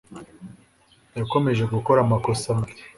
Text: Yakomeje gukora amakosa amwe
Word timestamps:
Yakomeje 1.19 1.63
gukora 1.73 1.99
amakosa 2.01 2.45
amwe 2.53 2.71